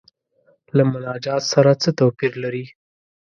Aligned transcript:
له 0.75 0.83
مناجات 0.91 1.43
سره 1.53 1.71
څه 1.81 1.89
توپیر 1.99 2.31
لري. 2.43 2.65